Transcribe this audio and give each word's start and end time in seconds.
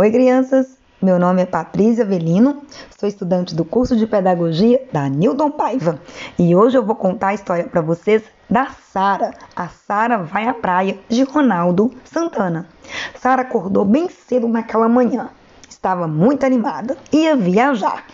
Oi, 0.00 0.10
crianças! 0.10 0.78
Meu 1.02 1.18
nome 1.18 1.42
é 1.42 1.44
Patrícia 1.44 2.04
Avelino, 2.04 2.62
sou 2.98 3.06
estudante 3.06 3.54
do 3.54 3.66
curso 3.66 3.94
de 3.94 4.06
Pedagogia 4.06 4.82
da 4.90 5.06
Newton 5.10 5.50
Paiva 5.50 6.00
e 6.38 6.56
hoje 6.56 6.78
eu 6.78 6.82
vou 6.82 6.96
contar 6.96 7.28
a 7.28 7.34
história 7.34 7.64
para 7.64 7.82
vocês 7.82 8.22
da 8.48 8.70
Sara. 8.70 9.34
A 9.54 9.68
Sara 9.68 10.16
vai 10.16 10.48
à 10.48 10.54
praia 10.54 10.98
de 11.06 11.22
Ronaldo 11.22 11.92
Santana. 12.02 12.66
Sara 13.14 13.42
acordou 13.42 13.84
bem 13.84 14.08
cedo 14.08 14.48
naquela 14.48 14.88
manhã, 14.88 15.28
estava 15.68 16.08
muito 16.08 16.46
animada, 16.46 16.96
ia 17.12 17.36
viajar. 17.36 18.06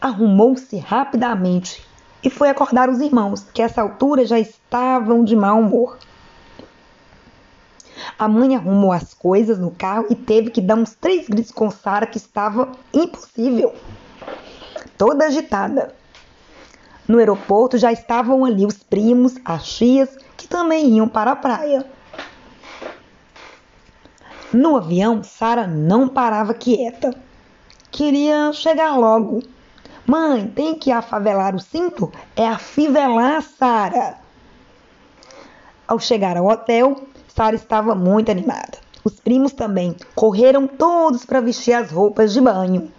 Arrumou-se 0.00 0.76
rapidamente 0.78 1.86
e 2.20 2.28
foi 2.28 2.48
acordar 2.48 2.88
os 2.90 3.00
irmãos, 3.00 3.46
que 3.54 3.62
essa 3.62 3.80
altura 3.80 4.26
já 4.26 4.40
estavam 4.40 5.22
de 5.22 5.36
mau 5.36 5.60
humor. 5.60 5.98
A 8.18 8.28
mãe 8.28 8.54
arrumou 8.54 8.92
as 8.92 9.12
coisas 9.12 9.58
no 9.58 9.70
carro 9.70 10.06
e 10.08 10.14
teve 10.14 10.50
que 10.50 10.60
dar 10.60 10.76
uns 10.76 10.94
três 10.94 11.28
gritos 11.28 11.50
com 11.50 11.70
Sara 11.70 12.06
que 12.06 12.16
estava 12.16 12.70
impossível. 12.92 13.74
Toda 14.96 15.26
agitada. 15.26 15.94
No 17.08 17.18
aeroporto 17.18 17.76
já 17.76 17.92
estavam 17.92 18.44
ali 18.44 18.64
os 18.64 18.78
primos, 18.82 19.34
as 19.44 19.66
tias, 19.66 20.16
que 20.36 20.46
também 20.46 20.96
iam 20.96 21.08
para 21.08 21.32
a 21.32 21.36
praia. 21.36 21.84
No 24.52 24.76
avião, 24.76 25.22
Sara 25.24 25.66
não 25.66 26.06
parava 26.06 26.54
quieta. 26.54 27.12
Queria 27.90 28.52
chegar 28.52 28.96
logo. 28.96 29.42
Mãe, 30.06 30.46
tem 30.46 30.74
que 30.74 30.92
afavelar 30.92 31.54
o 31.56 31.58
cinto? 31.58 32.12
É 32.36 32.46
afivelar, 32.46 33.42
Sara. 33.42 34.18
Ao 35.88 35.98
chegar 35.98 36.36
ao 36.36 36.46
hotel, 36.46 36.96
Sara 37.34 37.56
estava 37.56 37.96
muito 37.96 38.30
animada. 38.30 38.78
Os 39.02 39.18
primos 39.18 39.52
também 39.52 39.96
correram 40.14 40.68
todos 40.68 41.24
para 41.24 41.40
vestir 41.40 41.72
as 41.72 41.90
roupas 41.90 42.32
de 42.32 42.40
banho. 42.40 42.92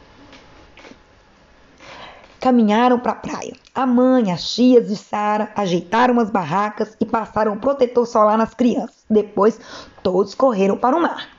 Caminharam 2.41 2.99
para 2.99 3.13
a 3.13 3.15
praia. 3.15 3.53
A 3.73 3.85
mãe, 3.87 4.33
as 4.33 4.53
tias 4.53 4.89
de 4.89 4.97
Sara 4.97 5.51
ajeitaram 5.55 6.19
as 6.19 6.29
barracas 6.29 6.97
e 6.99 7.05
passaram 7.05 7.57
protetor 7.57 8.05
solar 8.05 8.37
nas 8.37 8.53
crianças. 8.53 9.05
Depois, 9.09 9.57
todos 10.03 10.35
correram 10.35 10.77
para 10.77 10.97
o 10.97 11.01
mar. 11.01 11.29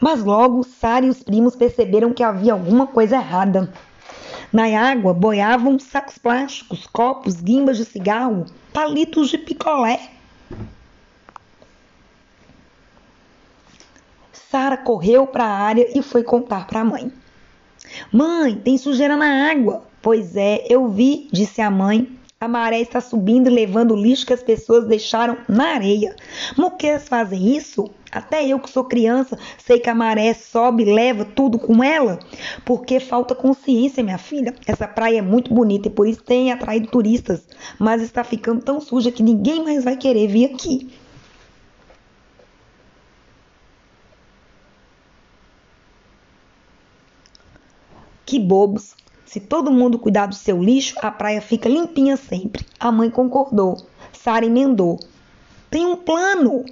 Mas 0.00 0.22
logo 0.22 0.62
Sara 0.62 1.06
e 1.06 1.10
os 1.10 1.22
primos 1.24 1.56
perceberam 1.56 2.12
que 2.12 2.22
havia 2.22 2.52
alguma 2.52 2.86
coisa 2.86 3.16
errada. 3.16 3.72
Na 4.52 4.64
água 4.78 5.14
boiavam 5.14 5.78
sacos 5.78 6.18
plásticos, 6.18 6.86
copos, 6.86 7.40
guimbas 7.40 7.78
de 7.78 7.86
cigarro, 7.86 8.44
palitos 8.72 9.30
de 9.30 9.38
picolé. 9.38 10.10
Sara 14.32 14.76
correu 14.76 15.26
para 15.26 15.44
a 15.44 15.58
área 15.58 15.98
e 15.98 16.02
foi 16.02 16.22
contar 16.22 16.66
para 16.66 16.80
a 16.80 16.84
mãe. 16.84 17.10
Mãe, 18.12 18.54
tem 18.54 18.76
sujeira 18.76 19.16
na 19.16 19.50
água. 19.50 19.84
Pois 20.02 20.36
é, 20.36 20.66
eu 20.68 20.88
vi, 20.88 21.28
disse 21.32 21.62
a 21.62 21.70
mãe. 21.70 22.18
A 22.42 22.48
maré 22.48 22.80
está 22.80 23.00
subindo 23.00 23.48
e 23.48 23.54
levando 23.54 23.92
o 23.92 23.96
lixo 23.96 24.26
que 24.26 24.32
as 24.32 24.42
pessoas 24.42 24.84
deixaram 24.84 25.38
na 25.48 25.74
areia. 25.74 26.16
Moqueiras 26.58 27.06
fazem 27.06 27.56
isso? 27.56 27.88
Até 28.10 28.44
eu 28.44 28.58
que 28.58 28.68
sou 28.68 28.82
criança 28.82 29.38
sei 29.58 29.78
que 29.78 29.88
a 29.88 29.94
maré 29.94 30.34
sobe 30.34 30.82
e 30.82 30.92
leva 30.92 31.24
tudo 31.24 31.56
com 31.56 31.84
ela. 31.84 32.18
Porque 32.64 32.98
falta 32.98 33.32
consciência, 33.32 34.02
minha 34.02 34.18
filha. 34.18 34.56
Essa 34.66 34.88
praia 34.88 35.18
é 35.18 35.22
muito 35.22 35.54
bonita 35.54 35.86
e 35.86 35.90
por 35.92 36.04
isso 36.04 36.20
tem 36.24 36.50
atraído 36.50 36.88
turistas. 36.88 37.46
Mas 37.78 38.02
está 38.02 38.24
ficando 38.24 38.60
tão 38.60 38.80
suja 38.80 39.12
que 39.12 39.22
ninguém 39.22 39.62
mais 39.62 39.84
vai 39.84 39.96
querer 39.96 40.26
vir 40.26 40.46
aqui. 40.46 40.90
Que 48.26 48.40
bobos! 48.40 48.96
Se 49.32 49.40
todo 49.40 49.72
mundo 49.72 49.98
cuidar 49.98 50.26
do 50.26 50.34
seu 50.34 50.62
lixo, 50.62 50.94
a 51.00 51.10
praia 51.10 51.40
fica 51.40 51.66
limpinha 51.66 52.18
sempre. 52.18 52.66
A 52.78 52.92
mãe 52.92 53.08
concordou. 53.08 53.78
Sara 54.12 54.44
emendou. 54.44 55.00
Tem 55.70 55.86
um 55.86 55.96
plano. 55.96 56.66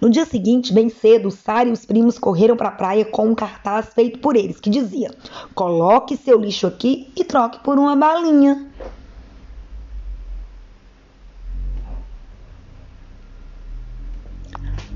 No 0.00 0.10
dia 0.10 0.24
seguinte, 0.24 0.72
bem 0.72 0.88
cedo, 0.88 1.30
Sara 1.30 1.68
e 1.68 1.72
os 1.72 1.86
primos 1.86 2.18
correram 2.18 2.56
para 2.56 2.70
a 2.70 2.72
praia 2.72 3.04
com 3.04 3.28
um 3.28 3.34
cartaz 3.36 3.94
feito 3.94 4.18
por 4.18 4.34
eles 4.34 4.58
que 4.58 4.68
dizia: 4.68 5.14
Coloque 5.54 6.16
seu 6.16 6.36
lixo 6.36 6.66
aqui 6.66 7.08
e 7.14 7.22
troque 7.22 7.60
por 7.60 7.78
uma 7.78 7.94
balinha. 7.94 8.68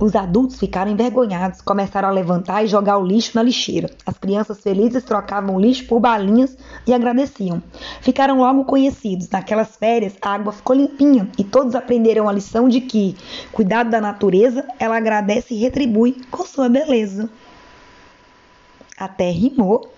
Os 0.00 0.16
adultos 0.16 0.58
ficaram 0.58 0.90
envergonhados, 0.90 1.60
começaram 1.60 2.08
a 2.08 2.10
levantar 2.10 2.64
e 2.64 2.66
jogar 2.66 2.96
o 2.96 3.04
lixo 3.04 3.32
na 3.34 3.42
lixeira. 3.42 3.90
As 4.06 4.16
crianças 4.16 4.58
felizes 4.58 5.04
trocavam 5.04 5.60
lixo 5.60 5.86
por 5.86 6.00
balinhas 6.00 6.56
e 6.86 6.94
agradeciam. 6.94 7.62
Ficaram 8.00 8.38
logo 8.38 8.64
conhecidos. 8.64 9.28
Naquelas 9.28 9.76
férias, 9.76 10.14
a 10.22 10.32
água 10.32 10.54
ficou 10.54 10.74
limpinha 10.74 11.28
e 11.36 11.44
todos 11.44 11.74
aprenderam 11.74 12.30
a 12.30 12.32
lição 12.32 12.66
de 12.66 12.80
que, 12.80 13.14
cuidado 13.52 13.90
da 13.90 14.00
natureza, 14.00 14.66
ela 14.78 14.96
agradece 14.96 15.52
e 15.52 15.58
retribui 15.58 16.16
com 16.30 16.46
sua 16.46 16.70
beleza. 16.70 17.28
Até 18.96 19.30
rimou. 19.30 19.92